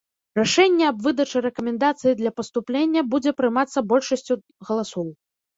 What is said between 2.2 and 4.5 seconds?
для паступлення будзе прымацца большасцю